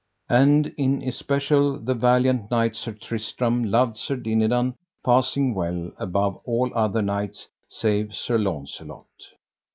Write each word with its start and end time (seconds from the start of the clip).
And 0.31 0.73
in 0.79 1.03
especial, 1.03 1.77
the 1.77 1.93
valiant 1.93 2.49
knight 2.49 2.75
Sir 2.75 2.93
Tristram 2.93 3.63
loved 3.63 3.97
Sir 3.97 4.15
Dinadan 4.15 4.73
passing 5.05 5.53
well 5.53 5.91
above 5.97 6.37
all 6.43 6.71
other 6.73 7.03
knights 7.03 7.49
save 7.69 8.15
Sir 8.15 8.39
Launcelot. 8.39 9.05